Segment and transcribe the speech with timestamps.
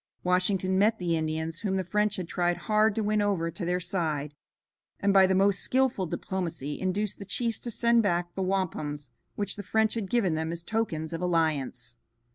[0.23, 3.79] Washington met the Indians whom the French had tried hard to win over to their
[3.79, 4.33] side,
[4.99, 9.57] and by the most skilful diplomacy induced the chiefs to send back the wampums which
[9.57, 11.97] the French had given them as tokens of alliance.